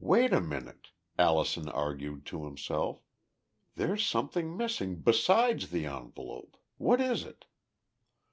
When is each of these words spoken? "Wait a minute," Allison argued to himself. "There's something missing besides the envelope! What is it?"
"Wait 0.00 0.32
a 0.32 0.40
minute," 0.40 0.90
Allison 1.16 1.68
argued 1.68 2.26
to 2.26 2.44
himself. 2.44 3.04
"There's 3.76 4.04
something 4.04 4.56
missing 4.56 4.96
besides 4.96 5.70
the 5.70 5.86
envelope! 5.86 6.56
What 6.76 7.00
is 7.00 7.22
it?" 7.22 7.44